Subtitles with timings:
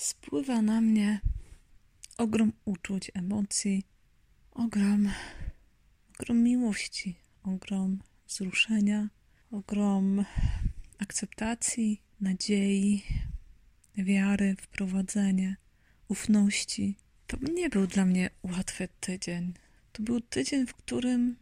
[0.00, 1.20] spływa na mnie
[2.18, 3.84] ogrom uczuć, emocji,
[4.52, 5.08] ogrom,
[6.14, 9.08] ogrom miłości, ogrom wzruszenia,
[9.50, 10.24] ogrom
[10.98, 13.02] akceptacji, nadziei,
[13.96, 15.56] wiary, wprowadzenie,
[16.08, 16.96] ufności.
[17.26, 19.54] To nie był dla mnie łatwy tydzień.
[19.92, 21.36] To był tydzień, w którym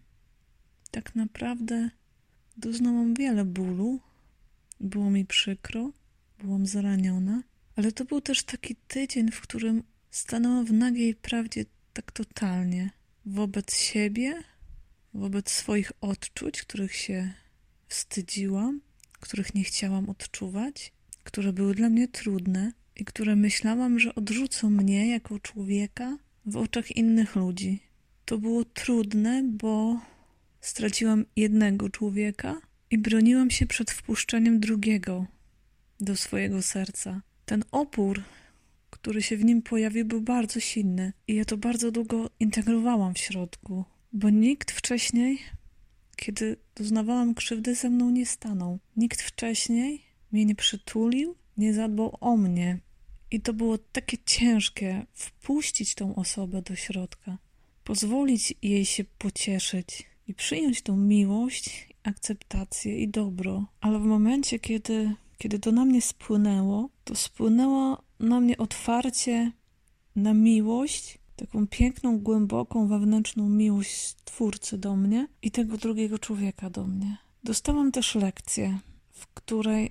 [0.91, 1.91] tak naprawdę
[2.57, 4.01] doznałam wiele bólu.
[4.81, 5.91] Było mi przykro,
[6.39, 7.43] byłam zraniona,
[7.79, 12.91] ale to był też taki tydzień, w którym stanęłam w nagiej prawdzie tak totalnie
[13.27, 14.43] wobec siebie,
[15.15, 17.33] wobec swoich odczuć, których się
[17.89, 18.81] wstydziłam,
[19.21, 20.93] których nie chciałam odczuwać,
[21.25, 26.97] które były dla mnie trudne i które myślałam, że odrzucą mnie jako człowieka w oczach
[26.97, 27.83] innych ludzi.
[28.25, 30.01] To było trudne, bo
[30.61, 32.61] straciłam jednego człowieka
[32.91, 35.27] i broniłam się przed wpuszczeniem drugiego
[36.01, 37.28] do swojego serca.
[37.49, 38.23] Ten opór,
[38.91, 43.19] który się w nim pojawił, był bardzo silny i ja to bardzo długo integrowałam w
[43.19, 45.39] środku, bo nikt wcześniej,
[46.17, 48.79] kiedy doznawałam krzywdy, ze mną nie stanął.
[48.97, 52.79] Nikt wcześniej mnie nie przytulił, nie zadbał o mnie.
[53.31, 57.39] I to było takie ciężkie wpuścić tą osobę do środka,
[57.85, 63.67] pozwolić jej się pocieszyć i przyjąć tą miłość, akceptację i dobro.
[63.81, 69.53] Ale w momencie, kiedy, kiedy to na mnie spłynęło, to spłynęło na mnie otwarcie
[70.17, 76.87] na miłość, taką piękną, głęboką, wewnętrzną miłość Twórcy do mnie i tego drugiego człowieka do
[76.87, 77.17] mnie.
[77.45, 78.79] Dostałam też lekcję,
[79.11, 79.91] w której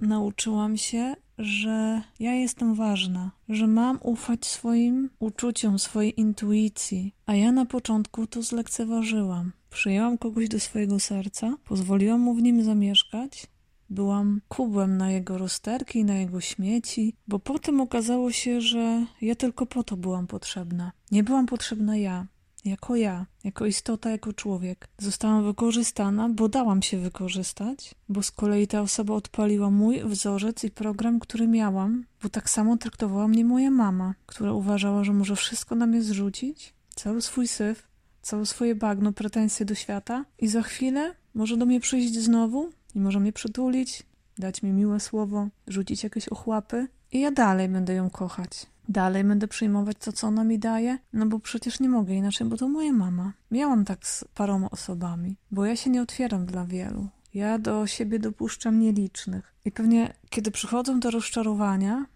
[0.00, 7.52] nauczyłam się, że ja jestem ważna, że mam ufać swoim uczuciom, swojej intuicji, a ja
[7.52, 9.52] na początku to zlekceważyłam.
[9.70, 13.46] Przyjęłam kogoś do swojego serca, pozwoliłam mu w nim zamieszkać,
[13.90, 19.66] byłam kubłem na jego rozterki, na jego śmieci, bo potem okazało się, że ja tylko
[19.66, 20.92] po to byłam potrzebna.
[21.10, 22.26] Nie byłam potrzebna ja,
[22.64, 24.88] jako ja, jako istota, jako człowiek.
[24.98, 30.70] Zostałam wykorzystana, bo dałam się wykorzystać, bo z kolei ta osoba odpaliła mój wzorzec i
[30.70, 35.74] program, który miałam, bo tak samo traktowała mnie moja mama, która uważała, że może wszystko
[35.74, 37.88] na mnie zrzucić, cały swój syf,
[38.22, 43.00] całe swoje bagno, pretensje do świata i za chwilę może do mnie przyjść znowu i
[43.00, 44.02] może mnie przytulić,
[44.38, 48.66] dać mi miłe słowo, rzucić jakieś ochłapy i ja dalej będę ją kochać.
[48.88, 52.56] Dalej będę przyjmować to, co ona mi daje, no bo przecież nie mogę inaczej, bo
[52.56, 53.32] to moja mama.
[53.50, 57.08] Miałam tak z paroma osobami, bo ja się nie otwieram dla wielu.
[57.34, 59.54] Ja do siebie dopuszczam nielicznych.
[59.64, 62.06] I pewnie, kiedy przychodzą do rozczarowania,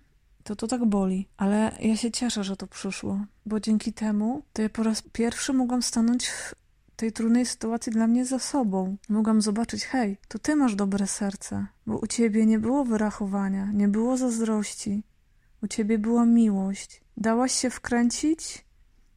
[0.44, 1.28] to to tak boli.
[1.36, 5.52] Ale ja się cieszę, że to przyszło, bo dzięki temu to ja po raz pierwszy
[5.52, 6.54] mogłam stanąć w
[7.00, 8.96] tej trudnej sytuacji dla mnie za sobą.
[9.08, 13.88] Mogłam zobaczyć, hej, to ty masz dobre serce, bo u ciebie nie było wyrachowania, nie
[13.88, 15.02] było zazdrości,
[15.62, 17.02] u ciebie była miłość.
[17.16, 18.64] Dałaś się wkręcić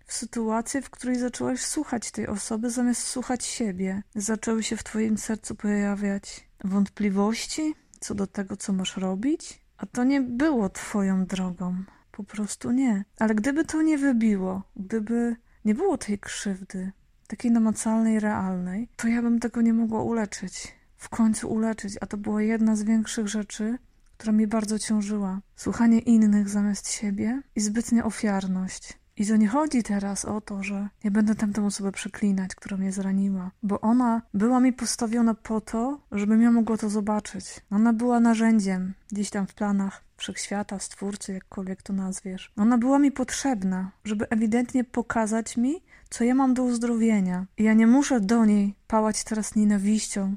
[0.06, 4.04] w sytuację, w której zaczęłaś słuchać tej osoby zamiast słuchać siebie.
[4.16, 10.04] Zaczęły się w twoim sercu pojawiać wątpliwości co do tego, co masz robić, a to
[10.04, 11.84] nie było twoją drogą.
[12.12, 13.06] Po prostu nie.
[13.20, 15.36] Ale gdyby to nie wybiło, gdyby
[15.66, 16.92] nie było tej krzywdy,
[17.34, 20.76] takiej namacalnej, realnej, to ja bym tego nie mogła uleczyć.
[20.98, 23.78] W końcu uleczyć, a to była jedna z większych rzeczy,
[24.18, 25.42] która mi bardzo ciążyła.
[25.56, 29.00] Słuchanie innych zamiast siebie i zbytnia ofiarność.
[29.18, 32.92] I to nie chodzi teraz o to, że nie będę tamtą osobę przeklinać, która mnie
[32.92, 37.46] zraniła, bo ona była mi postawiona po to, żebym ja mogła to zobaczyć.
[37.72, 42.52] Ona była narzędziem gdzieś tam w planach wszechświata, stwórcy, jakkolwiek to nazwiesz.
[42.56, 47.46] Ona była mi potrzebna, żeby ewidentnie pokazać mi, co ja mam do uzdrowienia.
[47.58, 50.36] I ja nie muszę do niej pałać teraz nienawiścią,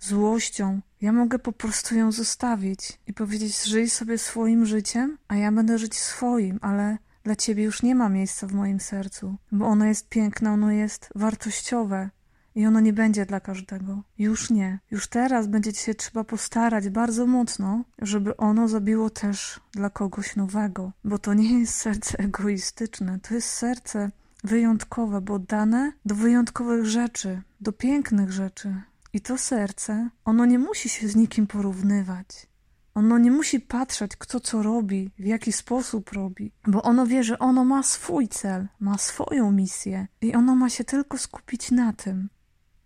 [0.00, 0.80] złością.
[1.00, 5.78] Ja mogę po prostu ją zostawić i powiedzieć: żyj sobie swoim życiem, a ja będę
[5.78, 10.08] żyć swoim, ale dla ciebie już nie ma miejsca w moim sercu, bo ono jest
[10.08, 12.10] piękne, ono jest wartościowe.
[12.54, 14.02] I ono nie będzie dla każdego.
[14.18, 14.78] Już nie.
[14.90, 20.92] Już teraz będzie się trzeba postarać bardzo mocno, żeby ono zabiło też dla kogoś nowego.
[21.04, 24.10] Bo to nie jest serce egoistyczne, to jest serce
[24.44, 28.82] wyjątkowe, bo dane do wyjątkowych rzeczy, do pięknych rzeczy.
[29.12, 32.46] I to serce, ono nie musi się z nikim porównywać.
[32.94, 37.38] Ono nie musi patrzeć, kto co robi, w jaki sposób robi, bo ono wie, że
[37.38, 42.28] ono ma swój cel, ma swoją misję i ono ma się tylko skupić na tym,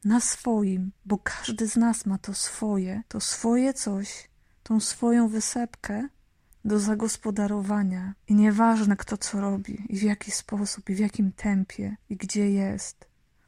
[0.05, 4.29] na swoim, bo każdy z nas ma to swoje, to swoje coś,
[4.63, 6.09] tą swoją wysepkę
[6.65, 8.15] do zagospodarowania.
[8.29, 12.51] I nieważne, kto co robi, i w jaki sposób, i w jakim tempie, i gdzie
[12.51, 13.07] jest,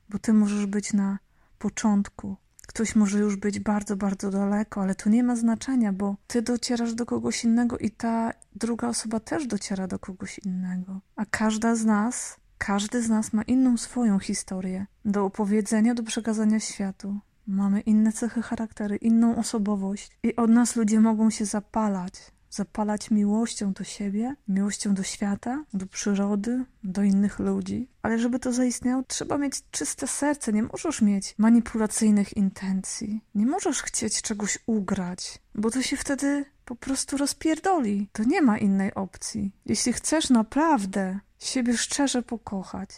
[0.08, 1.18] bo ty możesz być na
[1.58, 2.36] początku,
[2.68, 6.94] Ktoś może już być bardzo, bardzo daleko, ale to nie ma znaczenia, bo ty docierasz
[6.94, 11.00] do kogoś innego i ta druga osoba też dociera do kogoś innego.
[11.16, 16.60] A każda z nas, każdy z nas ma inną swoją historię do opowiedzenia, do przekazania
[16.60, 17.18] światu.
[17.46, 23.72] Mamy inne cechy charaktery, inną osobowość i od nas ludzie mogą się zapalać, zapalać miłością
[23.72, 27.88] do siebie, miłością do świata, do przyrody, do innych ludzi.
[28.02, 30.52] Ale żeby to zaistniało, trzeba mieć czyste serce.
[30.52, 33.24] Nie możesz mieć manipulacyjnych intencji.
[33.34, 38.08] Nie możesz chcieć czegoś ugrać, bo to się wtedy po prostu rozpierdoli.
[38.12, 39.52] To nie ma innej opcji.
[39.66, 42.90] Jeśli chcesz naprawdę siebie szczerze pokochać,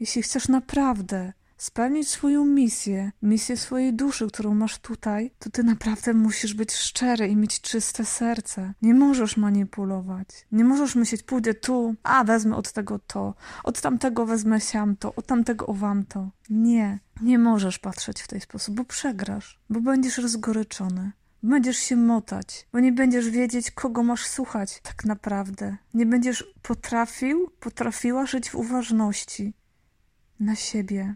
[0.00, 6.14] jeśli chcesz naprawdę spełnić swoją misję, misję swojej duszy, którą masz tutaj, to ty naprawdę
[6.14, 8.74] musisz być szczery i mieć czyste serce.
[8.82, 10.28] Nie możesz manipulować.
[10.52, 13.34] Nie możesz myśleć, pójdę tu, a wezmę od tego to,
[13.64, 16.30] od tamtego wezmę siam to, od tamtego owam to.
[16.50, 21.12] Nie, nie możesz patrzeć w ten sposób, bo przegrasz, bo będziesz rozgoryczony.
[21.42, 25.76] Będziesz się motać, bo nie będziesz wiedzieć, kogo masz słuchać tak naprawdę.
[25.94, 29.54] Nie będziesz potrafił, potrafiła żyć w uważności
[30.40, 31.14] na siebie,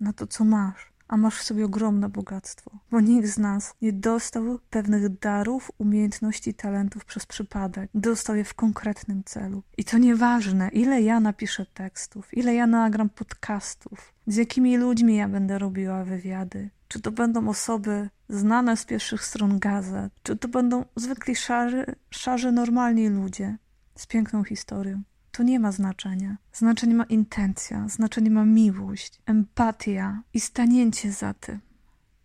[0.00, 3.92] na to, co masz, a masz w sobie ogromne bogactwo, bo nikt z nas nie
[3.92, 7.90] dostał pewnych darów, umiejętności, talentów przez przypadek.
[7.94, 9.62] Dostał je w konkretnym celu.
[9.78, 15.28] I to nieważne, ile ja napiszę tekstów, ile ja nagram podcastów, z jakimi ludźmi ja
[15.28, 16.70] będę robiła wywiady.
[16.88, 22.52] Czy to będą osoby znane z pierwszych stron gazet, czy to będą zwykli szarzy, szarzy
[22.52, 23.56] normalni ludzie
[23.96, 25.02] z piękną historią
[25.32, 26.36] to nie ma znaczenia.
[26.52, 31.60] Znaczenie ma intencja, znaczenie ma miłość, empatia i stanięcie za tym.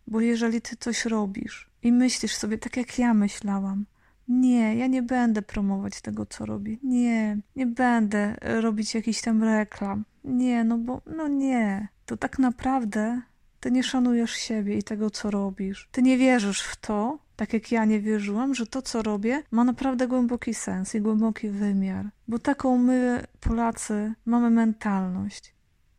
[0.06, 3.86] Bo jeżeli ty coś robisz i myślisz sobie tak, jak ja myślałam,
[4.28, 6.76] nie, ja nie będę promować tego, co robię.
[6.82, 10.04] Nie, nie będę robić jakichś tam reklam.
[10.24, 11.88] Nie, no bo, no nie.
[12.06, 13.20] To tak naprawdę
[13.60, 15.88] ty nie szanujesz siebie i tego, co robisz.
[15.92, 19.64] Ty nie wierzysz w to, tak jak ja nie wierzyłam, że to, co robię, ma
[19.64, 22.10] naprawdę głęboki sens i głęboki wymiar.
[22.28, 25.54] Bo taką my, Polacy, mamy mentalność,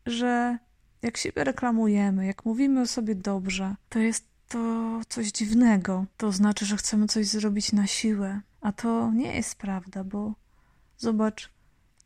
[0.06, 0.58] że
[1.02, 6.06] jak siebie reklamujemy, jak mówimy o sobie dobrze, to jest to coś dziwnego.
[6.16, 8.40] To znaczy, że chcemy coś zrobić na siłę.
[8.60, 10.34] A to nie jest prawda, bo
[10.96, 11.50] zobacz,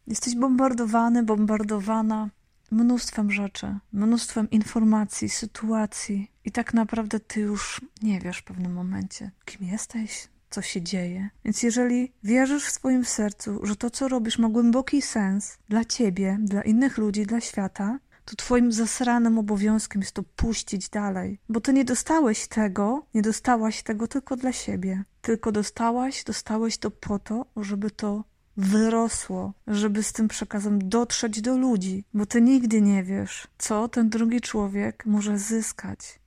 [0.07, 2.31] jesteś bombardowany, bombardowana
[2.73, 9.31] mnóstwem rzeczy, mnóstwem informacji, sytuacji, i tak naprawdę ty już nie wiesz w pewnym momencie,
[9.45, 11.29] kim jesteś, co się dzieje.
[11.45, 16.39] Więc jeżeli wierzysz w swoim sercu, że to, co robisz, ma głęboki sens dla ciebie,
[16.41, 21.39] dla innych ludzi, dla świata, to twoim zasranym obowiązkiem jest to puścić dalej.
[21.49, 25.05] Bo ty nie dostałeś tego, nie dostałaś tego tylko dla siebie.
[25.21, 28.25] Tylko dostałaś, dostałeś to po to, żeby to
[28.57, 34.11] wyrosło, żeby z tym przekazem dotrzeć do ludzi, bo ty nigdy nie wiesz, co ten
[34.11, 36.21] drugi człowiek może zyskać.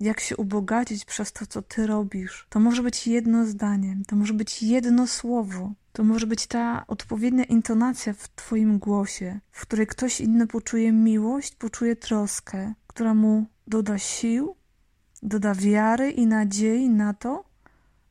[0.00, 2.46] Jak się ubogacić przez to, co ty robisz.
[2.48, 7.44] To może być jedno zdanie, to może być jedno słowo, to może być ta odpowiednia
[7.44, 13.98] intonacja w Twoim głosie, w której ktoś inny poczuje miłość, poczuje troskę, która mu doda
[13.98, 14.56] sił,
[15.22, 17.44] doda wiary i nadziei na to,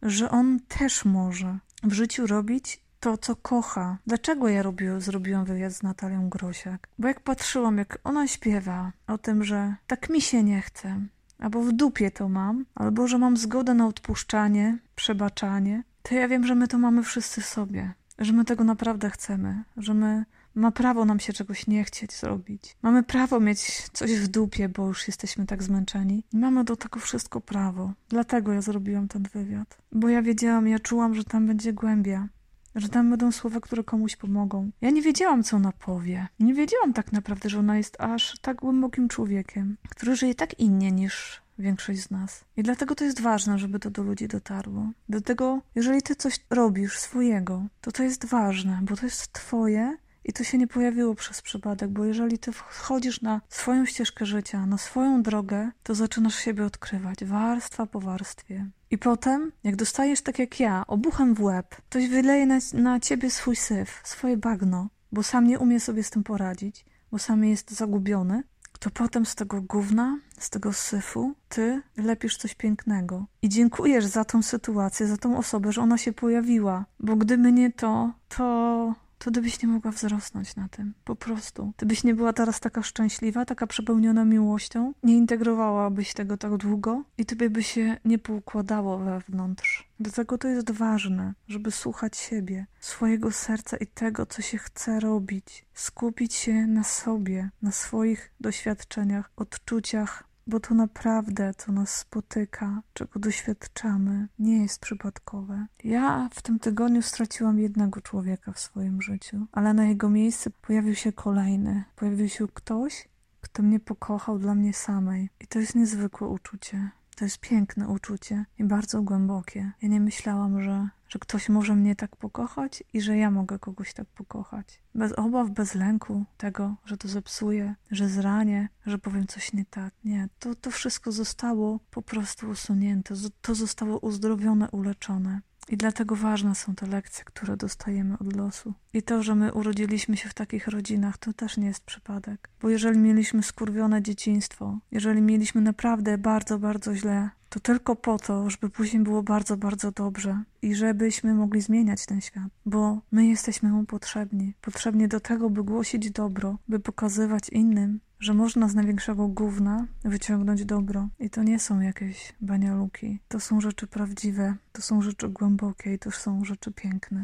[0.02, 3.98] że on też może w życiu robić to, co kocha.
[4.08, 6.88] Dlaczego ja robił, zrobiłam wywiad z Natalią Grosiak?
[7.00, 11.02] Bo jak patrzyłam, jak ona śpiewa o tym, że tak mi się nie chce,
[11.40, 16.46] albo w dupie to mam, albo że mam zgodę na odpuszczanie, przebaczanie, to ja wiem,
[16.46, 20.26] że my to mamy wszyscy sobie, że my tego naprawdę chcemy, że my
[20.56, 22.78] ma prawo nam się czegoś nie chcieć zrobić.
[22.82, 26.24] Mamy prawo mieć coś w dupie, bo już jesteśmy tak zmęczeni.
[26.34, 27.94] Mamy do tego wszystko prawo.
[28.10, 29.78] Dlatego ja zrobiłam ten wywiad.
[29.92, 32.28] Bo ja wiedziałam, ja czułam, że tam będzie głębia
[32.76, 34.72] że tam będą słowa, które komuś pomogą.
[34.82, 36.28] Ja nie wiedziałam, co ona powie.
[36.40, 40.92] Nie wiedziałam tak naprawdę, że ona jest aż tak głębokim człowiekiem, który żyje tak innie
[40.92, 42.46] niż większość z nas.
[42.58, 44.90] I dlatego to jest ważne, żeby to do ludzi dotarło.
[45.10, 50.34] Dlatego, jeżeli ty coś robisz swojego, to to jest ważne, bo to jest twoje i
[50.34, 54.78] to się nie pojawiło przez przypadek, bo jeżeli ty wchodzisz na swoją ścieżkę życia, na
[54.78, 58.66] swoją drogę, to zaczynasz siebie odkrywać warstwa po warstwie.
[58.92, 63.32] I potem, jak dostajesz tak jak ja, obuchem w łeb, ktoś wyleje na, na ciebie
[63.32, 67.72] swój syf, swoje bagno, bo sam nie umie sobie z tym poradzić, bo sam jest
[67.72, 68.44] zagubiony,
[68.80, 73.26] to potem z tego gówna, z tego syfu, ty lepisz coś pięknego.
[73.42, 77.72] I dziękujesz za tą sytuację, za tą osobę, że ona się pojawiła, bo gdyby nie
[77.72, 80.94] to, to to ty byś nie mogła wzrosnąć na tym.
[81.06, 81.74] Po prostu.
[81.78, 87.04] Ty byś nie była teraz taka szczęśliwa, taka przepełniona miłością, nie integrowałabyś tego tak długo
[87.18, 89.90] i tobie by się nie poukładało wewnątrz.
[90.00, 95.66] Dlatego to jest ważne, żeby słuchać siebie, swojego serca i tego, co się chce robić.
[95.74, 103.20] Skupić się na sobie, na swoich doświadczeniach, odczuciach, bo to naprawdę, co nas spotyka, czego
[103.20, 105.66] doświadczamy, nie jest przypadkowe.
[105.84, 110.96] Ja w tym tygodniu straciłam jednego człowieka w swoim życiu, ale na jego miejsce pojawił
[110.96, 111.84] się kolejny.
[111.96, 113.08] Pojawił się ktoś,
[113.42, 115.30] kto mnie pokochał dla mnie samej.
[115.40, 116.90] I to jest niezwykłe uczucie.
[117.16, 119.72] To jest piękne uczucie i bardzo głębokie.
[119.82, 123.94] Ja nie myślałam, że, że ktoś może mnie tak pokochać i że ja mogę kogoś
[123.94, 124.82] tak pokochać.
[124.96, 129.94] Bez obaw, bez lęku tego, że to zepsuje, że zranię, że powiem coś nie tak.
[130.04, 133.16] Nie, to, to wszystko zostało po prostu usunięte.
[133.42, 135.42] To zostało uzdrowione, uleczone.
[135.70, 138.74] I dlatego ważne są te lekcje, które dostajemy od losu.
[138.94, 142.50] I to, że my urodziliśmy się w takich rodzinach, to też nie jest przypadek.
[142.62, 148.50] Bo jeżeli mieliśmy skurwione dzieciństwo, jeżeli mieliśmy naprawdę bardzo, bardzo źle, to tylko po to,
[148.50, 153.70] żeby później było bardzo, bardzo dobrze i żebyśmy mogli zmieniać ten świat, bo my jesteśmy
[153.70, 154.54] mu potrzebni.
[154.62, 160.66] Potrzebni do tego, by głosić dobro, by pokazywać innym, że można z największego gówna wyciągnąć
[160.66, 161.08] dobro.
[161.20, 163.20] I to nie są jakieś banialuki.
[163.28, 167.24] To są rzeczy prawdziwe, to są rzeczy głębokie i to są rzeczy piękne.